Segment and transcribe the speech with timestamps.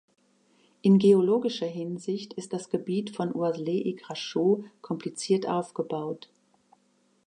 [0.81, 6.27] In geologischer Hinsicht ist das Gebiet von Oiselay-et-Grachaux kompliziert aufgebaut.